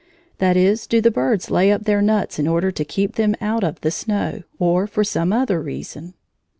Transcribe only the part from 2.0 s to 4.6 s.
nuts in order to keep them out of the snow,